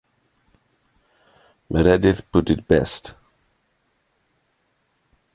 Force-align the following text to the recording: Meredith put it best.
Meredith 1.69 2.31
put 2.31 2.49
it 2.49 2.67
best. 2.67 3.13